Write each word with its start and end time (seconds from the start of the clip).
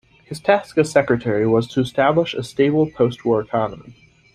His 0.25 0.39
task 0.39 0.79
as 0.79 0.91
Secretary 0.91 1.45
was 1.45 1.67
to 1.67 1.79
establish 1.81 2.33
a 2.33 2.41
stable 2.41 2.87
postwar 2.87 3.45
economy. 3.45 3.95